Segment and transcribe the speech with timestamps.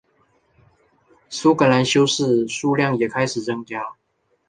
[1.29, 3.85] 苏格兰修士数量也开始增加。